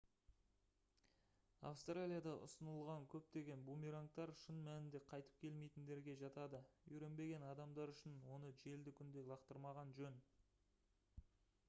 австралияда 1.71 2.31
ұсынылған 2.45 3.03
көптеген 3.15 3.65
бумерангтар 3.67 4.33
шын 4.39 4.63
мәнінде 4.69 5.01
қйтып 5.11 5.37
келмейтіндерге 5.43 6.15
жатады 6.25 6.63
үйренбеген 6.95 7.47
адамдар 7.53 7.93
үшін 7.97 8.15
оны 8.37 8.51
желді 8.63 8.95
күнде 9.01 9.27
лақтырмаған 9.33 9.93
жөн 9.99 10.17